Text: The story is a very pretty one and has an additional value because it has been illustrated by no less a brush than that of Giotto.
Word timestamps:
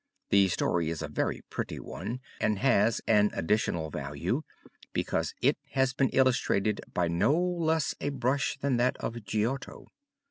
The 0.31 0.47
story 0.47 0.89
is 0.89 1.03
a 1.03 1.07
very 1.07 1.41
pretty 1.51 1.79
one 1.79 2.21
and 2.39 2.57
has 2.57 3.01
an 3.05 3.29
additional 3.35 3.91
value 3.91 4.41
because 4.93 5.35
it 5.43 5.59
has 5.73 5.93
been 5.93 6.09
illustrated 6.09 6.81
by 6.91 7.07
no 7.07 7.39
less 7.39 7.93
a 8.01 8.09
brush 8.09 8.57
than 8.59 8.77
that 8.77 8.97
of 8.97 9.23
Giotto. 9.23 9.85